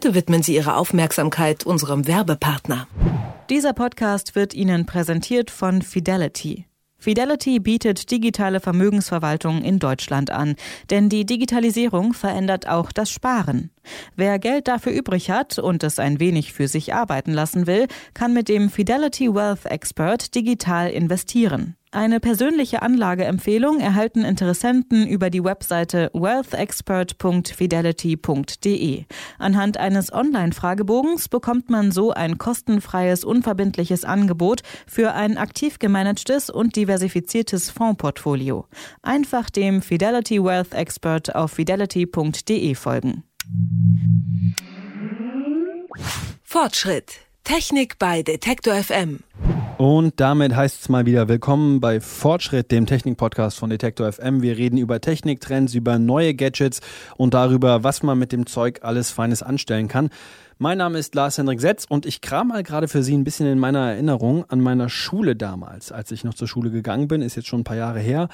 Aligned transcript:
Bitte 0.00 0.14
widmen 0.14 0.44
Sie 0.44 0.54
Ihre 0.54 0.76
Aufmerksamkeit 0.76 1.66
unserem 1.66 2.06
Werbepartner. 2.06 2.86
Dieser 3.50 3.72
Podcast 3.72 4.36
wird 4.36 4.54
Ihnen 4.54 4.86
präsentiert 4.86 5.50
von 5.50 5.82
Fidelity. 5.82 6.66
Fidelity 6.98 7.58
bietet 7.58 8.12
digitale 8.12 8.60
Vermögensverwaltung 8.60 9.60
in 9.60 9.80
Deutschland 9.80 10.30
an, 10.30 10.54
denn 10.90 11.08
die 11.08 11.26
Digitalisierung 11.26 12.12
verändert 12.14 12.68
auch 12.68 12.92
das 12.92 13.10
Sparen. 13.10 13.72
Wer 14.14 14.38
Geld 14.38 14.68
dafür 14.68 14.92
übrig 14.92 15.32
hat 15.32 15.58
und 15.58 15.82
es 15.82 15.98
ein 15.98 16.20
wenig 16.20 16.52
für 16.52 16.68
sich 16.68 16.94
arbeiten 16.94 17.32
lassen 17.32 17.66
will, 17.66 17.88
kann 18.14 18.32
mit 18.32 18.48
dem 18.48 18.70
Fidelity 18.70 19.34
Wealth 19.34 19.66
Expert 19.66 20.32
digital 20.36 20.90
investieren. 20.90 21.74
Eine 21.90 22.20
persönliche 22.20 22.82
Anlageempfehlung 22.82 23.80
erhalten 23.80 24.22
Interessenten 24.22 25.06
über 25.06 25.30
die 25.30 25.42
Webseite 25.42 26.10
wealthexpert.fidelity.de. 26.12 29.04
Anhand 29.38 29.78
eines 29.78 30.12
Online-Fragebogens 30.12 31.30
bekommt 31.30 31.70
man 31.70 31.90
so 31.90 32.12
ein 32.12 32.36
kostenfreies, 32.36 33.24
unverbindliches 33.24 34.04
Angebot 34.04 34.60
für 34.86 35.14
ein 35.14 35.38
aktiv 35.38 35.78
gemanagtes 35.78 36.50
und 36.50 36.76
diversifiziertes 36.76 37.70
Fondsportfolio. 37.70 38.66
Einfach 39.00 39.48
dem 39.48 39.80
Fidelity 39.80 40.44
Wealth 40.44 40.74
Expert 40.74 41.34
auf 41.34 41.52
fidelity.de 41.52 42.74
folgen. 42.74 43.24
Fortschritt. 46.42 47.27
Technik 47.48 47.98
bei 47.98 48.22
Detektor 48.22 48.74
FM. 48.74 49.20
Und 49.78 50.20
damit 50.20 50.54
heißt 50.54 50.82
es 50.82 50.88
mal 50.90 51.06
wieder 51.06 51.28
willkommen 51.28 51.80
bei 51.80 51.98
Fortschritt, 51.98 52.70
dem 52.70 52.84
Technik-Podcast 52.84 53.58
von 53.58 53.70
Detektor 53.70 54.12
FM. 54.12 54.42
Wir 54.42 54.58
reden 54.58 54.76
über 54.76 55.00
Techniktrends, 55.00 55.72
über 55.72 55.98
neue 55.98 56.34
Gadgets 56.34 56.82
und 57.16 57.32
darüber, 57.32 57.84
was 57.84 58.02
man 58.02 58.18
mit 58.18 58.32
dem 58.32 58.44
Zeug 58.44 58.80
alles 58.82 59.10
Feines 59.10 59.42
anstellen 59.42 59.88
kann. 59.88 60.10
Mein 60.58 60.76
Name 60.76 60.98
ist 60.98 61.14
Lars-Hendrik 61.14 61.62
Setz 61.62 61.86
und 61.88 62.04
ich 62.04 62.20
kram 62.20 62.48
mal 62.48 62.62
gerade 62.62 62.86
für 62.86 63.02
Sie 63.02 63.16
ein 63.16 63.24
bisschen 63.24 63.46
in 63.46 63.58
meiner 63.58 63.92
Erinnerung 63.92 64.44
an 64.50 64.60
meiner 64.60 64.90
Schule 64.90 65.34
damals, 65.34 65.90
als 65.90 66.10
ich 66.10 66.24
noch 66.24 66.34
zur 66.34 66.48
Schule 66.48 66.70
gegangen 66.70 67.08
bin, 67.08 67.22
ist 67.22 67.36
jetzt 67.36 67.48
schon 67.48 67.60
ein 67.60 67.64
paar 67.64 67.78
Jahre 67.78 68.00
her. 68.00 68.28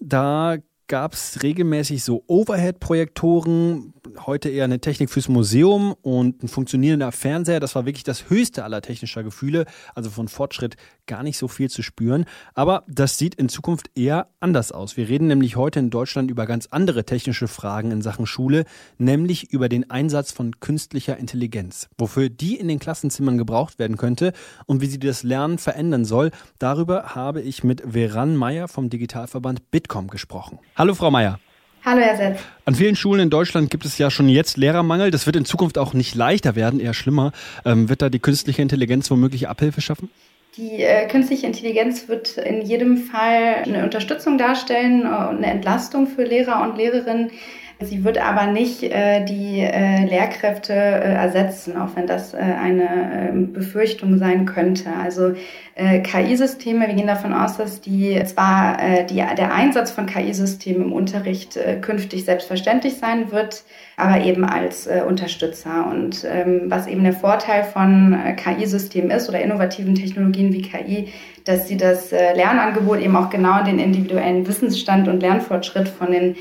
Da 0.00 0.58
gab 0.90 1.12
es 1.14 1.44
regelmäßig 1.44 2.02
so 2.02 2.24
Overhead-Projektoren, 2.26 3.94
heute 4.26 4.48
eher 4.48 4.64
eine 4.64 4.80
Technik 4.80 5.08
fürs 5.08 5.28
Museum 5.28 5.94
und 6.02 6.42
ein 6.42 6.48
funktionierender 6.48 7.12
Fernseher. 7.12 7.60
Das 7.60 7.76
war 7.76 7.86
wirklich 7.86 8.02
das 8.02 8.28
höchste 8.28 8.64
aller 8.64 8.82
technischer 8.82 9.22
Gefühle, 9.22 9.66
also 9.94 10.10
von 10.10 10.26
Fortschritt 10.26 10.76
gar 11.06 11.22
nicht 11.22 11.38
so 11.38 11.46
viel 11.46 11.70
zu 11.70 11.82
spüren. 11.82 12.24
Aber 12.54 12.84
das 12.88 13.18
sieht 13.18 13.36
in 13.36 13.48
Zukunft 13.48 13.90
eher 13.94 14.28
anders 14.40 14.72
aus. 14.72 14.96
Wir 14.96 15.08
reden 15.08 15.28
nämlich 15.28 15.54
heute 15.54 15.78
in 15.78 15.90
Deutschland 15.90 16.28
über 16.28 16.46
ganz 16.46 16.66
andere 16.70 17.04
technische 17.04 17.46
Fragen 17.46 17.92
in 17.92 18.02
Sachen 18.02 18.26
Schule, 18.26 18.64
nämlich 18.98 19.52
über 19.52 19.68
den 19.68 19.90
Einsatz 19.90 20.32
von 20.32 20.58
künstlicher 20.58 21.16
Intelligenz. 21.16 21.88
Wofür 21.98 22.30
die 22.30 22.56
in 22.56 22.66
den 22.66 22.80
Klassenzimmern 22.80 23.38
gebraucht 23.38 23.78
werden 23.78 23.96
könnte 23.96 24.32
und 24.66 24.80
wie 24.80 24.86
sie 24.86 24.98
das 24.98 25.22
Lernen 25.22 25.58
verändern 25.58 26.04
soll, 26.04 26.32
darüber 26.58 27.14
habe 27.14 27.42
ich 27.42 27.62
mit 27.62 27.82
Veran 27.86 28.34
Meyer 28.34 28.66
vom 28.66 28.90
Digitalverband 28.90 29.70
Bitkom 29.70 30.08
gesprochen. 30.08 30.58
Hallo, 30.80 30.94
Frau 30.94 31.10
Meier. 31.10 31.38
Hallo, 31.84 32.00
Herr 32.00 32.16
Setz. 32.16 32.40
An 32.64 32.74
vielen 32.74 32.96
Schulen 32.96 33.20
in 33.20 33.28
Deutschland 33.28 33.68
gibt 33.68 33.84
es 33.84 33.98
ja 33.98 34.10
schon 34.10 34.30
jetzt 34.30 34.56
Lehrermangel. 34.56 35.10
Das 35.10 35.26
wird 35.26 35.36
in 35.36 35.44
Zukunft 35.44 35.76
auch 35.76 35.92
nicht 35.92 36.14
leichter 36.14 36.56
werden, 36.56 36.80
eher 36.80 36.94
schlimmer. 36.94 37.32
Ähm, 37.66 37.90
wird 37.90 38.00
da 38.00 38.08
die 38.08 38.18
künstliche 38.18 38.62
Intelligenz 38.62 39.10
womöglich 39.10 39.46
Abhilfe 39.46 39.82
schaffen? 39.82 40.08
Die 40.56 40.82
äh, 40.82 41.06
künstliche 41.06 41.46
Intelligenz 41.46 42.08
wird 42.08 42.38
in 42.38 42.62
jedem 42.62 42.96
Fall 42.96 43.56
eine 43.62 43.84
Unterstützung 43.84 44.38
darstellen 44.38 45.02
und 45.02 45.36
eine 45.36 45.48
Entlastung 45.48 46.06
für 46.06 46.24
Lehrer 46.24 46.62
und 46.62 46.78
Lehrerinnen. 46.78 47.30
Sie 47.82 48.04
wird 48.04 48.18
aber 48.18 48.46
nicht 48.46 48.82
äh, 48.82 49.24
die 49.24 49.60
äh, 49.60 50.04
Lehrkräfte 50.04 50.74
äh, 50.74 51.14
ersetzen, 51.14 51.78
auch 51.78 51.96
wenn 51.96 52.06
das 52.06 52.34
äh, 52.34 52.36
eine 52.36 53.30
ähm, 53.30 53.52
Befürchtung 53.54 54.18
sein 54.18 54.44
könnte. 54.44 54.90
Also 55.02 55.34
äh, 55.80 56.00
KI-Systeme, 56.00 56.86
wir 56.88 56.94
gehen 56.94 57.06
davon 57.06 57.32
aus, 57.32 57.56
dass 57.56 57.80
die 57.80 58.22
zwar 58.26 58.78
äh, 58.82 59.06
die, 59.06 59.16
der 59.16 59.54
Einsatz 59.54 59.90
von 59.90 60.04
KI-Systemen 60.04 60.82
im 60.82 60.92
Unterricht 60.92 61.58
künftig 61.80 62.26
selbstverständlich 62.26 62.98
sein 62.98 63.32
wird, 63.32 63.64
aber 63.96 64.22
eben 64.22 64.44
als 64.44 64.88
Unterstützer. 65.06 65.86
Und 65.90 66.26
ähm, 66.30 66.64
was 66.66 66.86
eben 66.86 67.02
der 67.02 67.14
Vorteil 67.14 67.64
von 67.64 68.16
KI-Systemen 68.36 69.10
ist 69.10 69.28
oder 69.28 69.40
innovativen 69.40 69.94
Technologien 69.94 70.52
wie 70.52 70.62
KI, 70.62 71.08
dass 71.44 71.68
sie 71.68 71.76
das 71.76 72.10
Lernangebot 72.10 73.00
eben 73.00 73.16
auch 73.16 73.30
genau 73.30 73.64
den 73.64 73.78
individuellen 73.78 74.46
Wissensstand 74.46 75.08
und 75.08 75.20
Lernfortschritt 75.20 75.88
von 75.88 76.12
den 76.12 76.36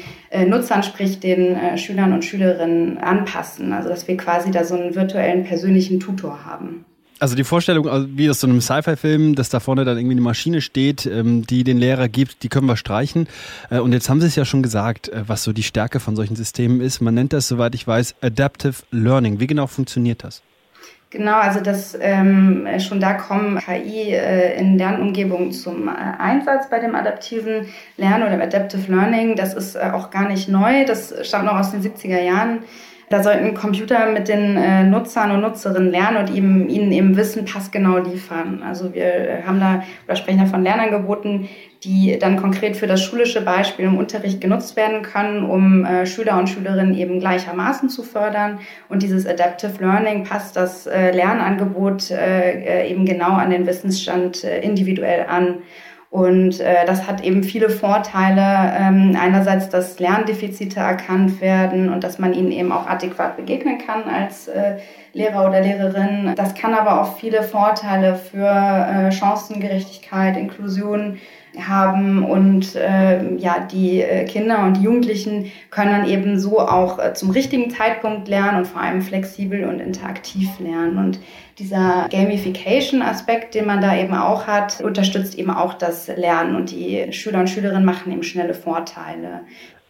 Nutzern, 0.48 0.84
sprich 0.84 1.20
den 1.20 1.78
Schülern 1.78 2.14
und 2.14 2.26
Schülerinnen 2.26 2.98
anpassen. 2.98 3.74
Also 3.74 3.90
dass 3.90 4.08
wir 4.08 4.18
quasi 4.18 4.52
da 4.52 4.64
so 4.64 4.76
einen 4.76 4.96
virtuellen 4.96 5.44
persönlichen 5.44 6.00
Tutor 6.00 6.46
haben. 6.46 6.86
Also 7.20 7.36
die 7.36 7.44
Vorstellung, 7.44 7.88
also 7.90 8.08
wie 8.12 8.30
aus 8.30 8.40
so 8.40 8.48
einem 8.48 8.62
Sci-Fi-Film, 8.62 9.36
dass 9.36 9.50
da 9.50 9.60
vorne 9.60 9.84
dann 9.84 9.98
irgendwie 9.98 10.14
eine 10.14 10.22
Maschine 10.22 10.62
steht, 10.62 11.06
ähm, 11.06 11.46
die 11.46 11.66
den 11.66 11.78
Lehrer 11.78 12.08
gibt, 12.08 12.44
die 12.44 12.50
können 12.50 12.66
wir 12.68 12.78
streichen. 12.78 13.28
Äh, 13.70 13.80
und 13.80 13.92
jetzt 13.92 14.10
haben 14.10 14.22
Sie 14.22 14.28
es 14.28 14.36
ja 14.36 14.46
schon 14.46 14.64
gesagt, 14.64 15.10
äh, 15.10 15.24
was 15.28 15.44
so 15.44 15.52
die 15.52 15.64
Stärke 15.64 16.00
von 16.00 16.16
solchen 16.16 16.38
Systemen 16.38 16.80
ist. 16.80 17.02
Man 17.02 17.16
nennt 17.16 17.34
das, 17.34 17.50
soweit 17.50 17.76
ich 17.76 17.86
weiß, 17.86 18.16
Adaptive 18.22 18.84
Learning. 18.92 19.42
Wie 19.42 19.48
genau 19.48 19.68
funktioniert 19.68 20.24
das? 20.24 20.42
Genau, 21.12 21.38
also 21.38 21.60
das 21.60 21.98
ähm, 22.00 22.68
schon 22.80 23.00
da 23.00 23.14
kommen 23.14 23.58
KI 23.58 24.14
äh, 24.14 24.60
in 24.60 24.78
Lernumgebungen 24.78 25.52
zum 25.52 25.88
äh, 25.88 25.92
Einsatz 25.92 26.70
bei 26.70 26.80
dem 26.80 26.94
adaptiven 26.94 27.66
Lernen 27.98 28.28
oder 28.28 28.42
Adaptive 28.42 28.92
Learning. 28.92 29.36
Das 29.36 29.56
ist 29.56 29.76
äh, 29.76 29.90
auch 29.92 30.12
gar 30.12 30.30
nicht 30.30 30.48
neu. 30.48 30.86
Das 30.86 31.14
stammt 31.28 31.46
noch 31.46 31.60
aus 31.60 31.72
den 31.72 31.82
70er 31.82 32.22
Jahren. 32.22 32.60
Da 33.10 33.24
sollten 33.24 33.56
Computer 33.56 34.12
mit 34.12 34.28
den 34.28 34.56
äh, 34.56 34.84
Nutzern 34.84 35.32
und 35.32 35.42
Nutzerinnen 35.42 35.90
lernen 35.90 36.18
und 36.18 36.36
eben, 36.36 36.70
ihnen 36.70 36.92
eben 36.92 37.18
Wissen 37.18 37.44
passgenau 37.44 37.98
liefern. 37.98 38.62
Also 38.64 38.94
wir 38.94 39.04
äh, 39.04 39.44
haben 39.44 39.60
da 39.60 39.84
oder 40.06 40.16
sprechen 40.16 40.40
da 40.40 40.46
von 40.46 40.62
Lernangeboten, 40.62 41.50
die 41.84 42.20
dann 42.20 42.38
konkret 42.38 42.78
für 42.78 42.86
das 42.86 43.02
schulische 43.02 43.42
Beispiel 43.42 43.86
im 43.86 43.98
Unterricht 43.98 44.42
genutzt 44.42 44.76
werden 44.76 45.02
können, 45.02 45.44
um 45.44 45.86
äh, 45.86 46.06
Schüler 46.06 46.38
und 46.38 46.50
Schülerinnen 46.50 46.94
eben 46.94 47.20
gleichermaßen 47.20 47.90
zu 47.90 48.04
fördern. 48.04 48.60
Und 48.90 49.02
dieses 49.02 49.26
Adaptive 49.26 49.74
Learning 49.80 50.24
passt 50.24 50.56
das 50.56 50.86
äh, 50.86 51.10
Lernangebot 51.10 52.12
äh, 52.12 52.84
äh 52.84 52.92
eben 52.92 53.06
genau 53.06 53.32
an 53.32 53.50
den 53.50 53.66
Wissensstand 53.66 54.44
individuell 54.44 55.26
an. 55.28 55.64
Und 56.10 56.60
äh, 56.60 56.86
das 56.88 57.06
hat 57.08 57.24
eben 57.24 57.44
viele 57.44 57.70
Vorteile. 57.70 58.74
Ähm, 58.76 59.16
einerseits, 59.20 59.70
dass 59.70 60.00
Lerndefizite 60.00 60.80
erkannt 60.80 61.40
werden 61.40 61.94
und 61.94 62.04
dass 62.04 62.18
man 62.18 62.34
ihnen 62.34 62.52
eben 62.52 62.72
auch 62.72 62.88
adäquat 62.88 63.38
begegnen 63.38 63.78
kann 63.78 64.04
als 64.04 64.48
äh, 64.48 64.78
Lehrer 65.14 65.48
oder 65.48 65.62
Lehrerin. 65.62 66.34
Das 66.36 66.56
kann 66.56 66.74
aber 66.74 67.02
auch 67.02 67.18
viele 67.18 67.44
Vorteile 67.44 68.16
für 68.16 68.48
äh, 68.48 69.12
Chancengerechtigkeit, 69.12 70.36
Inklusion 70.36 71.20
haben 71.68 72.24
und 72.24 72.76
äh, 72.76 73.36
ja 73.36 73.60
die 73.60 74.02
äh, 74.02 74.26
Kinder 74.26 74.64
und 74.64 74.78
die 74.78 74.84
Jugendlichen 74.84 75.52
können 75.70 75.92
dann 75.92 76.10
eben 76.10 76.40
so 76.40 76.60
auch 76.60 77.00
äh, 77.00 77.14
zum 77.14 77.32
richtigen 77.32 77.70
Zeitpunkt 77.70 78.28
lernen 78.28 78.60
und 78.60 78.68
vor 78.68 78.82
allem 78.82 79.02
flexibel 79.02 79.66
und 79.66 79.80
interaktiv 79.80 80.50
lernen 80.60 80.98
und 80.98 81.20
dieser 81.60 82.08
Gamification-Aspekt, 82.10 83.54
den 83.54 83.66
man 83.66 83.82
da 83.82 83.98
eben 83.98 84.16
auch 84.16 84.48
hat, 84.48 84.80
unterstützt 84.80 85.36
eben 85.38 85.52
auch 85.52 85.74
das 85.74 86.08
Lernen 86.08 86.56
und 86.56 86.72
die 86.72 87.12
Schüler 87.12 87.40
und 87.40 87.50
Schülerinnen 87.50 87.84
machen 87.84 88.14
eben 88.14 88.24
schnelle 88.24 88.54
Vorteile. 88.54 89.42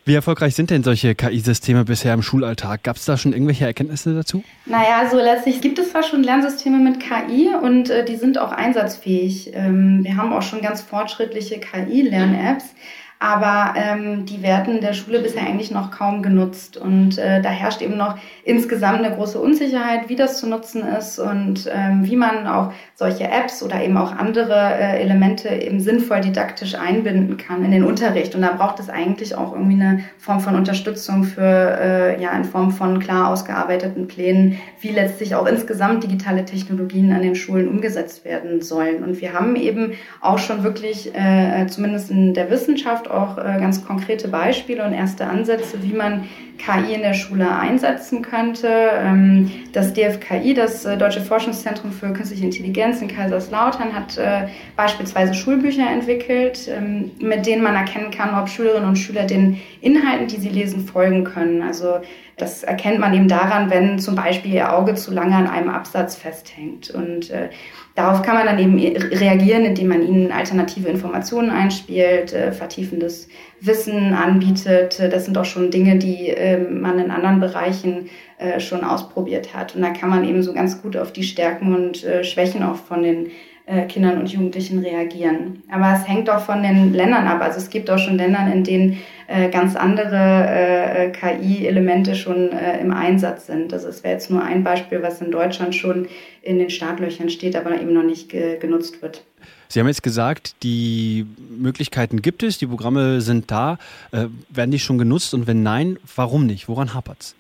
Wie 0.10 0.16
erfolgreich 0.16 0.56
sind 0.56 0.72
denn 0.72 0.82
solche 0.82 1.14
KI-Systeme 1.14 1.86
bisher 1.86 2.16
im 2.16 2.24
Schulalltag? 2.24 2.82
Gab 2.82 2.96
es 2.96 3.06
da 3.06 3.16
schon 3.16 3.32
irgendwelche 3.32 3.68
Erkenntnisse 3.68 4.16
dazu? 4.16 4.44
Naja, 4.66 5.08
so 5.08 5.18
letztlich 5.18 5.62
gibt 5.62 5.78
es 5.78 5.92
zwar 5.92 6.02
schon 6.02 6.24
Lernsysteme 6.24 6.80
mit 6.80 7.00
KI 7.00 7.50
und 7.62 7.92
äh, 7.92 8.04
die 8.04 8.16
sind 8.16 8.40
auch 8.40 8.52
einsatzfähig. 8.52 9.52
Ähm, 9.54 10.00
wir 10.04 10.18
haben 10.18 10.34
auch 10.34 10.42
schon 10.42 10.64
ganz 10.64 10.82
fortschrittliche 10.82 11.60
KI-Lern-Apps 11.60 12.74
aber 13.22 13.74
ähm, 13.76 14.26
die 14.26 14.42
werden 14.42 14.80
der 14.80 14.94
Schule 14.94 15.20
bisher 15.20 15.44
eigentlich 15.44 15.72
noch 15.72 15.92
kaum 15.92 16.24
genutzt. 16.24 16.78
Und 16.78 17.18
äh, 17.18 17.42
da 17.42 17.50
herrscht 17.50 17.82
eben 17.82 17.98
noch 17.98 18.18
insgesamt 18.46 19.04
eine 19.04 19.14
große 19.14 19.38
Unsicherheit, 19.38 20.08
wie 20.08 20.16
das 20.16 20.40
zu 20.40 20.48
nutzen 20.48 20.88
ist 20.88 21.20
und 21.20 21.70
ähm, 21.70 22.06
wie 22.06 22.16
man 22.16 22.48
auch 22.48 22.72
solche 22.96 23.26
Apps 23.26 23.62
oder 23.62 23.84
eben 23.84 23.98
auch 23.98 24.16
andere 24.16 24.56
äh, 24.56 25.02
Elemente 25.02 25.50
eben 25.50 25.82
sinnvoll 25.82 26.22
didaktisch 26.22 26.76
einbinden 26.76 27.36
kann 27.36 27.66
in 27.66 27.72
den 27.72 27.84
Unterricht. 27.84 28.36
Und 28.36 28.42
da 28.42 28.54
braucht 28.54 28.80
es 28.80 28.90
eigentlich 28.90 29.36
auch 29.36 29.52
irgendwie 29.52 29.82
eine 29.82 30.04
Form 30.18 30.40
von 30.40 30.56
Unterstützung 30.56 31.26
für, 31.26 31.42
äh, 31.42 32.22
ja, 32.22 32.32
in 32.32 32.46
Form 32.46 32.72
von 32.72 33.00
klar 33.00 33.28
ausgearbeiteten 33.28 34.08
Plänen, 34.08 34.60
wie 34.80 34.92
letztlich 34.92 35.36
auch 35.36 35.46
insgesamt 35.46 36.04
digitale 36.04 36.46
Technologien 36.46 37.12
an 37.12 37.22
den 37.22 37.36
Schulen 37.36 37.68
umgesetzt 37.68 38.24
werden 38.24 38.62
sollen. 38.62 39.04
Und 39.04 39.20
wir 39.20 39.34
haben 39.34 39.58
eben 39.58 39.92
auch 40.22 40.38
schon 40.38 40.64
wirklich, 40.64 41.14
äh, 41.14 41.68
zumindest 41.68 42.12
in 42.12 42.34
der 42.34 42.50
Wissenschaft, 42.50 43.09
auch 43.10 43.38
äh, 43.38 43.60
ganz 43.60 43.86
konkrete 43.86 44.28
Beispiele 44.28 44.86
und 44.86 44.94
erste 44.94 45.26
Ansätze, 45.26 45.82
wie 45.84 45.94
man 45.94 46.26
KI 46.58 46.94
in 46.94 47.02
der 47.02 47.14
Schule 47.14 47.50
einsetzen 47.50 48.22
könnte. 48.22 48.68
Ähm, 48.68 49.50
das 49.72 49.94
DFKI, 49.94 50.54
das 50.54 50.86
äh, 50.86 50.98
Deutsche 50.98 51.22
Forschungszentrum 51.22 51.92
für 51.92 52.12
Künstliche 52.12 52.46
Intelligenz 52.46 53.02
in 53.02 53.08
Kaiserslautern, 53.08 53.94
hat 53.94 54.18
äh, 54.18 54.48
beispielsweise 54.76 55.34
Schulbücher 55.34 55.90
entwickelt, 55.90 56.68
ähm, 56.68 57.12
mit 57.20 57.46
denen 57.46 57.64
man 57.64 57.76
erkennen 57.76 58.12
kann, 58.12 58.40
ob 58.40 58.50
Schülerinnen 58.50 58.90
und 58.90 58.98
Schüler 58.98 59.24
den 59.24 59.60
Inhalten, 59.82 60.28
die 60.28 60.38
sie 60.38 60.50
lesen, 60.50 60.86
folgen 60.86 61.24
können. 61.24 61.62
Also 61.62 62.02
Das 62.42 62.64
erkennt 62.64 63.00
man 63.00 63.14
eben 63.14 63.28
daran, 63.28 63.70
wenn 63.70 64.00
zum 64.00 64.16
Beispiel 64.16 64.54
ihr 64.54 64.74
Auge 64.74 64.96
zu 64.96 65.12
lange 65.12 65.36
an 65.36 65.48
einem 65.48 65.70
Absatz 65.70 66.16
festhängt. 66.16 66.90
Und 66.90 67.30
äh, 67.30 67.50
darauf 67.96 68.22
kann 68.22 68.36
man 68.36 68.46
dann 68.46 68.60
eben 68.60 68.78
reagieren, 68.78 69.66
indem 69.66 69.90
man 69.90 70.02
ihnen 70.02 70.32
alternative 70.32 70.90
Informationen 70.90 71.52
einspielt, 71.52 72.34
äh, 72.34 72.52
vertiefendes 72.52 73.28
Wissen 73.62 74.14
anbietet. 74.14 75.00
Das 75.00 75.26
sind 75.26 75.38
auch 75.38 75.46
schon 75.46 75.72
Dinge, 75.72 75.98
die 75.98 76.30
äh, 76.30 76.58
man 76.58 76.98
in 77.00 77.12
anderen 77.12 77.40
Bereichen 77.40 78.10
äh, 78.38 78.60
schon 78.60 78.84
ausprobiert 78.84 79.54
hat. 79.54 79.76
Und 79.76 79.82
da 79.82 79.90
kann 79.90 80.10
man 80.10 80.24
eben 80.24 80.42
so 80.42 80.54
ganz 80.54 80.82
gut 80.82 80.96
auf 80.96 81.12
die 81.12 81.24
Stärken 81.24 81.76
und 81.76 82.04
äh, 82.04 82.24
Schwächen 82.24 82.64
auch 82.64 82.78
von 82.78 83.04
den 83.04 83.28
äh, 83.70 83.86
Kindern 83.86 84.18
und 84.18 84.32
Jugendlichen 84.32 84.80
reagieren. 84.80 85.62
Aber 85.72 85.94
es 85.94 86.08
hängt 86.08 86.30
auch 86.30 86.42
von 86.42 86.64
den 86.64 86.94
Ländern 86.94 87.28
ab. 87.28 87.42
Also 87.42 87.60
es 87.60 87.70
gibt 87.70 87.90
auch 87.90 88.00
schon 88.00 88.18
Länder, 88.18 88.40
in 88.52 88.64
denen 88.64 88.98
äh, 89.28 89.50
ganz 89.50 89.76
andere 89.76 90.16
äh, 90.18 91.10
KI-Elemente 91.12 92.16
schon 92.16 92.52
äh, 92.52 92.80
im 92.80 92.92
Einsatz 92.92 93.46
sind. 93.46 93.72
Es 93.72 94.04
wäre 94.04 94.16
jetzt 94.16 94.32
nur 94.32 94.44
ein 94.44 94.64
Beispiel, 94.64 95.04
was 95.04 95.22
in 95.22 95.30
Deutschland 95.30 95.76
schon 95.76 96.08
in 96.42 96.58
den 96.58 96.72
Startlöchern 96.72 97.30
steht, 97.30 97.56
aber 97.56 97.80
eben 97.80 97.94
noch 97.94 98.04
nicht 98.04 98.30
ge 98.30 98.58
genutzt 98.58 99.04
wird. 99.04 99.24
Sie 99.68 99.80
haben 99.80 99.88
jetzt 99.88 100.02
gesagt, 100.02 100.56
die 100.64 101.28
Möglichkeiten 101.56 102.24
gibt 102.24 102.42
es, 102.42 102.58
die 102.58 102.66
Programme 102.66 103.22
sind 103.22 103.52
da. 103.52 103.78
Äh, 104.12 104.26
werden 104.50 104.72
die 104.72 104.80
schon 104.80 104.98
genutzt 104.98 105.36
und 105.36 105.46
wenn 105.46 105.62
nein, 105.62 106.00
warum 106.16 106.48
nicht? 106.48 106.68
Woran 106.68 106.96
hapert 106.96 107.18
es? 107.20 107.36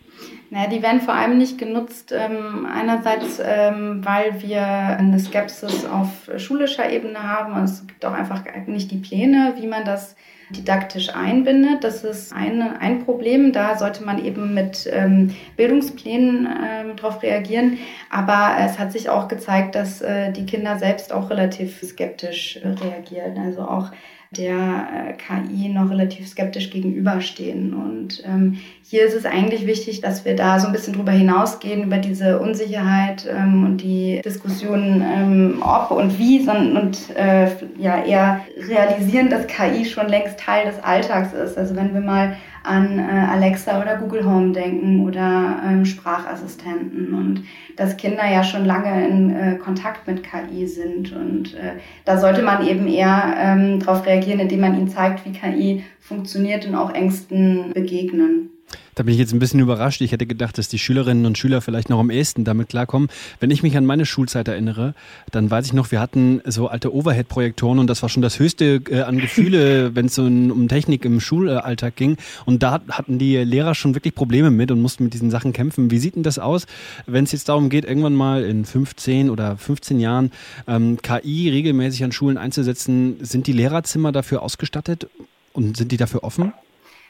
Naja, 0.51 0.68
die 0.68 0.81
werden 0.81 1.01
vor 1.01 1.13
allem 1.13 1.38
nicht 1.38 1.60
genutzt, 1.60 2.12
ähm, 2.12 2.66
einerseits, 2.66 3.40
ähm, 3.44 4.04
weil 4.04 4.42
wir 4.42 4.66
eine 4.66 5.19
Skepsis 5.19 5.86
auf 5.86 6.30
schulischer 6.38 6.90
Ebene 6.90 7.22
haben. 7.22 7.54
Und 7.54 7.66
es 7.66 7.86
gibt 7.86 8.04
auch 8.04 8.13
einfach 8.13 8.44
nicht 8.66 8.90
die 8.90 8.98
Pläne, 8.98 9.54
wie 9.57 9.68
man 9.68 9.86
das 9.86 10.16
didaktisch 10.50 11.16
einbindet. 11.16 11.84
Das 11.84 12.04
ist 12.04 12.34
eine, 12.34 12.80
ein 12.81 13.06
Problem. 13.06 13.51
Da 13.51 13.78
sollte 13.78 14.04
man 14.04 14.24
eben 14.24 14.56
mit 14.56 14.90
ähm, 14.92 15.36
Bildungsplänen 15.56 16.48
ähm, 16.48 16.96
darauf 16.96 17.22
reagieren. 17.22 17.78
Aber 18.10 18.56
es 18.60 18.80
hat 18.80 18.92
sich 18.92 19.10
auch 19.10 19.28
gezeigt, 19.28 19.75
dass 19.75 20.01
äh, 20.01 20.31
die 20.31 20.48
Kinder 20.48 20.80
selbst 20.80 21.13
auch 21.13 21.30
relativ 21.30 21.81
skeptisch 21.84 22.57
äh, 22.57 22.69
reagieren. 22.69 23.38
Also 23.38 23.62
auch 23.62 23.92
der 24.31 24.88
äh, 24.94 25.14
KI 25.14 25.70
noch 25.70 25.90
relativ 25.90 26.28
skeptisch 26.28 26.70
gegenüberstehen. 26.70 27.74
Und 27.74 28.24
ähm, 28.26 28.60
hier 28.84 29.06
ist 29.06 29.16
es 29.16 29.26
eigentlich 29.26 29.66
wichtig, 29.66 30.02
dass 30.02 30.24
wir 30.24 30.36
da 30.36 30.60
so 30.60 30.68
ein 30.68 30.74
bisschen 30.74 30.94
drüber 30.94 31.12
hinausgehen, 31.12 31.84
über 31.84 31.98
diese 31.98 32.40
Unsicherheit 32.40 33.28
ähm, 33.28 33.66
und 33.66 33.78
die 33.78 34.22
Diskussion, 34.24 35.02
ähm, 35.02 35.64
ob 35.64 35.90
und 35.90 36.20
wie, 36.20 36.44
sondern 36.44 36.78
und 36.78 37.16
äh, 37.16 37.50
ja 37.80 38.04
eher 38.04 38.42
realisieren, 38.68 39.30
dass 39.30 39.48
KI 39.48 39.84
schon 39.86 40.08
längst 40.08 40.40
Teil 40.40 40.66
des 40.66 40.84
Alltags 40.84 41.34
ist. 41.34 41.58
Also 41.58 41.75
wenn 41.75 41.96
wir 41.96 42.02
mal 42.02 42.36
an 42.64 43.00
äh, 43.00 43.02
Alexa 43.02 43.82
oder 43.82 43.98
Google 43.98 44.26
Home 44.26 44.52
denken 44.52 45.06
oder 45.06 45.62
ähm, 45.66 45.86
Sprachassistenten 45.86 47.14
und 47.14 47.44
dass 47.76 47.98
Kinder 47.98 48.30
ja 48.30 48.44
schon 48.44 48.66
lange 48.66 49.08
in 49.08 49.36
äh, 49.36 49.56
Kontakt 49.56 50.08
mit 50.08 50.24
KI 50.24 50.68
sind 50.68 51.14
und 51.14 51.54
äh, 51.56 51.74
da 52.06 52.18
sollte 52.18 52.42
man 52.42 52.66
eben 52.68 52.88
eher 52.88 53.36
ähm, 53.38 53.80
darauf 53.80 54.06
reagieren, 54.06 54.40
indem 54.40 54.62
man 54.62 54.76
ihnen 54.76 54.90
zeigt, 54.90 55.26
wie 55.26 55.32
KI 55.32 55.84
funktioniert 56.00 56.68
und 56.68 56.76
auch 56.76 56.94
Ängsten 56.94 57.72
begegnen. 57.74 58.50
Da 58.95 59.04
bin 59.04 59.13
ich 59.13 59.19
jetzt 59.19 59.33
ein 59.33 59.39
bisschen 59.39 59.62
überrascht. 59.62 60.01
Ich 60.01 60.12
hätte 60.12 60.25
gedacht, 60.25 60.57
dass 60.57 60.68
die 60.68 60.77
Schülerinnen 60.77 61.25
und 61.25 61.38
Schüler 61.38 61.62
vielleicht 61.62 61.89
noch 61.89 62.00
am 62.00 62.10
ehesten 62.10 62.44
damit 62.44 62.68
klarkommen. 62.68 63.07
Wenn 63.39 63.50
ich 63.50 63.63
mich 63.63 63.77
an 63.77 63.86
meine 63.86 64.06
Schulzeit 64.06 64.48
erinnere, 64.50 64.94
dann 65.31 65.50
weiß 65.50 65.68
ich 65.68 65.74
noch, 65.74 65.92
wir 65.92 66.01
hatten 66.01 66.42
so 66.45 66.68
alte 66.68 66.94
Overhead-Projektoren 66.94 67.80
und 67.80 67.88
das 67.88 68.01
war 68.01 68.10
schon 68.10 68.21
das 68.21 68.39
Höchste 68.39 68.81
äh, 68.89 69.04
an 69.04 69.19
Gefühle, 69.19 69.92
wenn 69.95 70.07
es 70.07 70.16
so 70.16 70.24
um 70.24 70.68
Technik 70.68 71.06
im 71.06 71.21
Schulalltag 71.21 71.95
ging. 71.95 72.18
Und 72.45 72.62
da 72.62 72.81
hatten 72.89 73.19
die 73.19 73.38
Lehrer 73.38 73.74
schon 73.74 73.95
wirklich 73.95 74.16
Probleme 74.16 74.51
mit 74.51 74.69
und 74.69 74.81
mussten 74.81 75.06
mit 75.06 75.13
diesen 75.13 75.31
Sachen 75.31 75.54
kämpfen. 75.54 75.92
Wie 75.92 76.00
sieht 76.00 76.15
denn 76.15 76.24
das 76.24 76.38
aus, 76.38 76.65
wenn 77.06 77.24
es 77.24 77.31
jetzt 77.31 77.48
darum 77.48 77.69
geht, 77.69 77.86
irgendwann 77.86 78.15
mal 78.15 78.44
in 78.44 78.65
15 78.65 79.30
oder 79.30 79.56
15 79.56 80.00
Jahren 80.00 80.31
ähm, 80.68 80.98
KI 81.01 81.50
regelmäßig 81.50 82.04
an 82.04 82.12
Schulen 82.12 82.38
einzusetzen? 82.38 83.15
Sind 83.22 83.48
die 83.48 83.54
Lehrerzimmer 83.54 84.12
dafür 84.12 84.42
ausgestattet 84.42 85.07
und 85.54 85.77
sind 85.77 85.92
die 85.92 85.98
dafür 85.98 86.24
offen? 86.24 86.51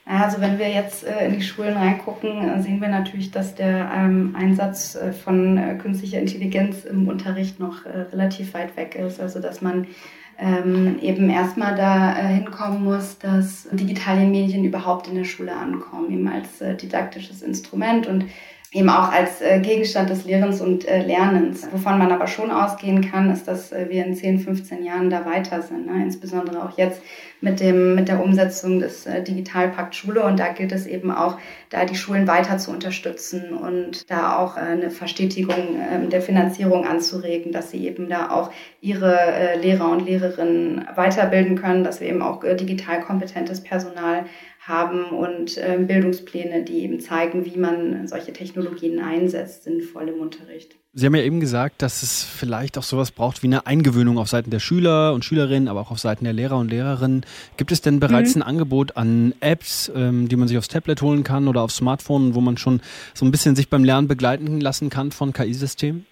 Also 0.06 0.42
wenn 0.42 0.58
wir 0.58 0.70
jetzt 0.70 1.06
äh, 1.06 1.28
in 1.28 1.36
die 1.36 1.44
Schulen 1.44 1.78
reingucken, 1.78 2.50
äh, 2.50 2.62
sehen 2.62 2.82
wir 2.82 2.88
natürlich, 2.88 3.30
dass 3.30 3.54
der 3.54 3.92
ähm, 3.96 4.36
Einsatz 4.38 4.96
äh, 4.96 5.12
von 5.14 5.78
künstlicher 5.80 6.20
Intelligenz 6.20 6.84
im 6.84 7.08
Unterricht 7.08 7.60
noch 7.60 7.86
relativ 7.86 8.54
weit 8.54 8.76
weg 8.76 8.96
ist. 8.96 9.20
Also 9.20 9.40
dass 9.40 9.62
man 9.62 9.88
ähm, 10.40 10.98
eben 11.02 11.30
erstmal 11.30 11.76
da 11.76 12.16
hinkommen 12.16 12.84
muss, 12.84 13.20
dass 13.20 13.68
digitale 13.72 14.26
Medien 14.26 14.64
überhaupt 14.64 15.08
in 15.08 15.16
der 15.16 15.26
Schule 15.26 15.54
ankommen, 15.54 16.12
eben 16.12 16.28
als 16.28 16.60
didaktisches 16.82 17.42
Instrument 17.42 18.08
und 18.08 18.26
eben 18.72 18.90
auch 18.90 19.12
als 19.12 19.42
äh, 19.42 19.60
Gegenstand 19.60 20.12
des 20.12 20.26
Lehrens 20.26 20.62
und 20.62 20.88
äh, 20.88 21.02
Lernens. 21.02 21.68
Wovon 21.72 21.98
man 21.98 22.12
aber 22.12 22.28
schon 22.28 22.52
ausgehen 22.52 23.02
kann, 23.02 23.32
ist, 23.32 23.48
dass 23.48 23.72
äh, 23.72 23.88
wir 23.90 24.06
in 24.06 24.16
10, 24.16 24.40
15 24.40 24.84
Jahren 24.84 25.10
da 25.10 25.26
weiter 25.26 25.64
sind. 25.64 25.88
Ne? 25.88 26.04
Insbesondere 26.04 26.64
auch 26.64 26.78
jetzt 26.78 27.02
mit, 27.42 27.60
dem, 27.60 27.96
mit 27.96 28.10
der 28.10 28.24
Umsetzung 28.24 28.80
des 28.80 29.08
Digitalpakt 29.28 29.96
Schule. 29.96 30.22
Und 30.24 30.40
da 30.40 30.50
gilt 30.50 30.72
es 30.72 30.86
eben 30.86 31.10
auch, 31.10 31.40
da 31.70 31.86
die 31.86 31.96
Schulen 31.96 32.28
weiter 32.28 32.60
zu 32.60 32.70
unterstützen 32.70 33.54
und 33.54 34.10
da 34.12 34.38
auch 34.38 34.56
eine 34.56 34.92
Verstetigung 34.92 35.80
äh, 35.80 36.08
der 36.08 36.22
Finanzierung 36.22 36.86
anzuregen, 36.86 37.52
dass 37.52 37.72
sie 37.72 37.88
eben 37.88 38.08
da 38.08 38.30
auch 38.30 38.52
ihre 38.82 39.58
Lehrer 39.62 39.90
und 39.90 40.06
Lehrerinnen 40.06 40.86
weiterbilden 40.96 41.58
können, 41.58 41.84
dass 41.84 42.02
wir 42.02 42.08
eben 42.08 42.22
auch 42.22 42.42
digital 42.44 43.02
kompetentes 43.02 43.62
Personal 43.62 44.26
haben 44.70 45.06
und 45.06 45.58
äh, 45.58 45.78
Bildungspläne, 45.80 46.64
die 46.64 46.84
eben 46.84 47.02
zeigen, 47.02 47.46
wie 47.46 47.58
man 47.58 48.08
solche 48.08 48.32
Technologien 48.32 49.00
einsetzt, 49.00 49.64
sinnvoll 49.64 50.08
im 50.08 50.22
Unterricht. 50.22 50.76
Sie 50.94 51.06
haben 51.06 51.16
ja 51.16 51.22
eben 51.22 51.40
gesagt, 51.40 51.82
dass 51.82 52.02
es 52.02 52.24
vielleicht 52.24 52.78
auch 52.78 52.84
sowas 52.84 53.12
braucht 53.12 53.44
wie 53.44 53.48
eine 53.48 53.68
Eingewöhnung 53.68 54.18
auf 54.18 54.28
Seiten 54.28 54.50
der 54.50 54.60
Schüler 54.60 55.14
und 55.14 55.24
Schülerinnen, 55.24 55.68
aber 55.68 55.82
auch 55.82 55.92
auf 55.92 56.00
Seiten 56.00 56.24
der 56.24 56.34
Lehrer 56.34 56.58
und 56.58 56.70
Lehrerinnen. 56.70 57.26
Gibt 57.58 57.72
es 57.72 57.82
denn 57.82 58.00
bereits 58.00 58.36
mhm. 58.36 58.42
ein 58.42 58.48
Angebot 58.48 58.98
an 58.98 59.36
Apps, 59.40 59.92
ähm, 59.96 60.30
die 60.30 60.36
man 60.36 60.48
sich 60.48 60.58
aufs 60.58 60.68
Tablet 60.68 61.02
holen 61.02 61.24
kann 61.24 61.48
oder 61.48 61.62
aufs 61.62 61.78
Smartphone, 61.78 62.34
wo 62.34 62.42
man 62.42 62.58
schon 62.58 62.82
so 63.14 63.26
ein 63.26 63.32
bisschen 63.32 63.56
sich 63.56 63.70
beim 63.70 63.84
Lernen 63.84 64.08
begleiten 64.08 64.60
lassen 64.60 64.90
kann 64.90 65.12
von 65.12 65.34
KI-Systemen? 65.34 66.06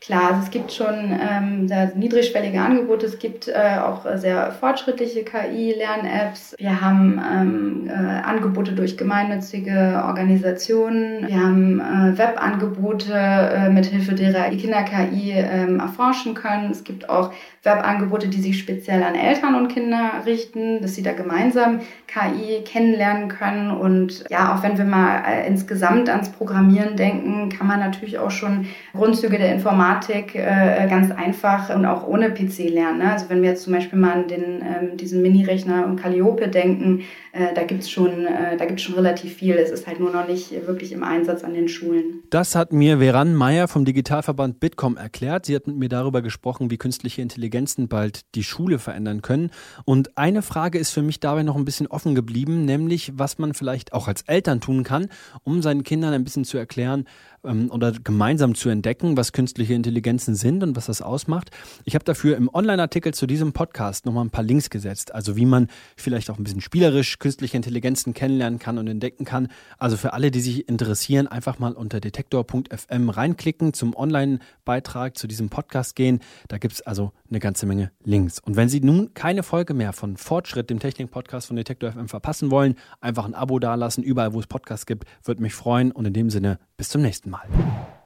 Klar, 0.00 0.28
also 0.28 0.42
es 0.44 0.50
gibt 0.50 0.72
schon 0.72 0.94
ähm, 1.20 1.66
sehr 1.66 1.92
niedrigschwellige 1.96 2.60
Angebote, 2.60 3.06
es 3.06 3.18
gibt 3.18 3.48
äh, 3.48 3.78
auch 3.82 4.06
sehr 4.14 4.52
fortschrittliche 4.52 5.24
KI-Lern-Apps. 5.24 6.54
Wir 6.56 6.80
haben 6.80 7.20
ähm, 7.20 7.88
äh, 7.88 7.92
Angebote 7.92 8.72
durch 8.72 8.96
gemeinnützige 8.96 10.04
Organisationen. 10.06 11.26
Wir 11.26 11.42
haben 11.42 11.80
äh, 11.80 12.16
Webangebote, 12.16 13.12
äh, 13.12 13.70
mit 13.70 13.86
Hilfe 13.86 14.14
derer 14.14 14.50
die 14.50 14.58
Kinder 14.58 14.84
KI 14.84 15.32
ähm, 15.32 15.80
erforschen 15.80 16.34
können. 16.34 16.70
Es 16.70 16.84
gibt 16.84 17.10
auch 17.10 17.32
Webangebote, 17.64 18.28
die 18.28 18.40
sich 18.40 18.56
speziell 18.56 19.02
an 19.02 19.16
Eltern 19.16 19.56
und 19.56 19.66
Kinder 19.66 20.12
richten, 20.24 20.80
dass 20.80 20.94
sie 20.94 21.02
da 21.02 21.12
gemeinsam 21.12 21.80
KI 22.06 22.62
kennenlernen 22.64 23.28
können. 23.28 23.72
Und 23.72 24.24
ja, 24.30 24.54
auch 24.54 24.62
wenn 24.62 24.78
wir 24.78 24.84
mal 24.84 25.24
äh, 25.26 25.46
insgesamt 25.48 26.08
ans 26.08 26.30
Programmieren 26.30 26.96
denken, 26.96 27.48
kann 27.48 27.66
man 27.66 27.80
natürlich 27.80 28.18
auch 28.18 28.30
schon 28.30 28.66
Grundzüge 28.94 29.38
der 29.38 29.52
Informatik 29.52 29.87
äh, 30.34 30.86
ganz 30.88 31.10
einfach 31.10 31.74
und 31.74 31.86
auch 31.86 32.06
ohne 32.06 32.30
PC 32.30 32.70
lernen. 32.70 32.98
Ne? 32.98 33.12
Also 33.12 33.28
wenn 33.28 33.42
wir 33.42 33.50
jetzt 33.50 33.64
zum 33.64 33.72
Beispiel 33.72 33.98
mal 33.98 34.12
an 34.12 34.28
den, 34.28 34.62
ähm, 34.62 34.96
diesen 34.96 35.22
Mini-Rechner 35.22 35.86
und 35.86 35.96
Calliope 35.96 36.48
denken, 36.48 37.02
äh, 37.32 37.54
da 37.54 37.62
gibt's 37.64 37.90
schon, 37.90 38.26
äh, 38.26 38.78
schon 38.78 38.94
relativ 38.94 39.34
viel. 39.34 39.54
Es 39.54 39.70
ist 39.70 39.86
halt 39.86 40.00
nur 40.00 40.10
noch 40.10 40.26
nicht 40.26 40.50
wirklich 40.66 40.92
im 40.92 41.02
Einsatz 41.02 41.44
an 41.44 41.54
den 41.54 41.68
Schulen. 41.68 42.22
Das 42.30 42.54
hat 42.54 42.72
mir 42.72 42.98
Veran 42.98 43.34
Meyer 43.34 43.68
vom 43.68 43.84
Digitalverband 43.84 44.60
Bitkom 44.60 44.96
erklärt. 44.96 45.46
Sie 45.46 45.54
hat 45.54 45.66
mit 45.66 45.76
mir 45.76 45.88
darüber 45.88 46.22
gesprochen, 46.22 46.70
wie 46.70 46.78
künstliche 46.78 47.22
Intelligenzen 47.22 47.88
bald 47.88 48.34
die 48.34 48.44
Schule 48.44 48.78
verändern 48.78 49.22
können. 49.22 49.50
Und 49.84 50.16
eine 50.18 50.42
Frage 50.42 50.78
ist 50.78 50.90
für 50.90 51.02
mich 51.02 51.20
dabei 51.20 51.42
noch 51.42 51.56
ein 51.56 51.64
bisschen 51.64 51.86
offen 51.86 52.14
geblieben, 52.14 52.64
nämlich 52.64 53.12
was 53.14 53.38
man 53.38 53.54
vielleicht 53.54 53.92
auch 53.92 54.08
als 54.08 54.22
Eltern 54.22 54.60
tun 54.60 54.82
kann, 54.82 55.08
um 55.44 55.62
seinen 55.62 55.84
Kindern 55.84 56.12
ein 56.12 56.24
bisschen 56.24 56.44
zu 56.44 56.58
erklären, 56.58 57.04
ähm, 57.44 57.70
oder 57.70 57.92
gemeinsam 57.92 58.54
zu 58.54 58.68
entdecken, 58.68 59.16
was 59.16 59.32
künstliche 59.32 59.74
Intelligenzen 59.74 60.34
sind 60.34 60.62
und 60.62 60.76
was 60.76 60.86
das 60.86 61.02
ausmacht. 61.02 61.50
Ich 61.84 61.94
habe 61.94 62.04
dafür 62.04 62.36
im 62.36 62.48
Online-Artikel 62.52 63.14
zu 63.14 63.26
diesem 63.26 63.52
Podcast 63.52 64.06
nochmal 64.06 64.24
ein 64.24 64.30
paar 64.30 64.44
Links 64.44 64.70
gesetzt, 64.70 65.14
also 65.14 65.36
wie 65.36 65.46
man 65.46 65.68
vielleicht 65.96 66.30
auch 66.30 66.38
ein 66.38 66.44
bisschen 66.44 66.60
spielerisch 66.60 67.18
künstliche 67.18 67.56
Intelligenzen 67.56 68.14
kennenlernen 68.14 68.58
kann 68.58 68.78
und 68.78 68.88
entdecken 68.88 69.24
kann. 69.24 69.48
Also 69.78 69.96
für 69.96 70.12
alle, 70.12 70.30
die 70.30 70.40
sich 70.40 70.68
interessieren, 70.68 71.26
einfach 71.26 71.58
mal 71.58 71.72
unter 71.72 72.00
detektor.fm 72.00 73.10
reinklicken, 73.10 73.72
zum 73.72 73.94
Online-Beitrag 73.94 75.16
zu 75.16 75.26
diesem 75.26 75.48
Podcast 75.48 75.96
gehen. 75.96 76.20
Da 76.48 76.58
gibt 76.58 76.74
es 76.74 76.82
also 76.82 77.12
eine 77.28 77.40
ganze 77.40 77.66
Menge 77.66 77.90
Links. 78.04 78.38
Und 78.38 78.56
wenn 78.56 78.68
Sie 78.68 78.80
nun 78.80 79.14
keine 79.14 79.42
Folge 79.42 79.74
mehr 79.74 79.92
von 79.92 80.16
Fortschritt, 80.16 80.70
dem 80.70 80.78
Technik-Podcast 80.78 81.48
von 81.48 81.56
Detektor 81.56 81.92
FM 81.92 82.08
verpassen 82.08 82.50
wollen, 82.50 82.74
einfach 83.00 83.24
ein 83.24 83.34
Abo 83.34 83.58
dalassen, 83.58 84.02
überall 84.02 84.32
wo 84.32 84.40
es 84.40 84.46
Podcasts 84.46 84.86
gibt, 84.86 85.04
würde 85.24 85.42
mich 85.42 85.54
freuen. 85.54 85.92
Und 85.92 86.06
in 86.06 86.12
dem 86.12 86.30
Sinne, 86.30 86.58
bis 86.76 86.88
zum 86.88 87.02
nächsten 87.28 87.30
Mal. 87.30 87.46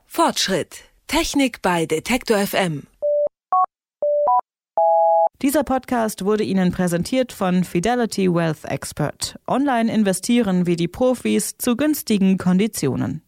Fortschritt. 0.07 0.85
Technik 1.07 1.63
bei 1.63 1.87
Detektor 1.87 2.39
FM. 2.39 2.85
Dieser 5.43 5.65
Podcast 5.65 6.25
wurde 6.25 6.45
Ihnen 6.45 6.71
präsentiert 6.71 7.33
von 7.33 7.65
Fidelity 7.65 8.33
Wealth 8.33 8.65
Expert. 8.65 9.39
Online 9.49 9.93
investieren 9.93 10.67
wie 10.67 10.77
die 10.77 10.89
Profis 10.89 11.59
zu 11.59 11.77
günstigen 11.77 12.39
Konditionen. 12.39 13.23